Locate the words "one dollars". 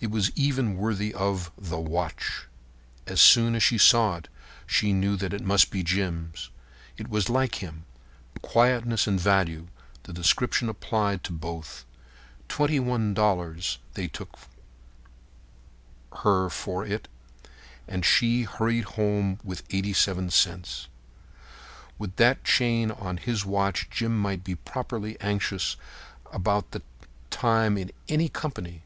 12.78-13.78